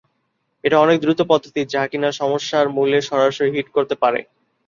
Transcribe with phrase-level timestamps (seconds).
[0.63, 4.19] এটা অনেক দ্রুত পদ্ধতি, যা কিনা সমস্যার মূলে সরাসরি হিট করতে পারে।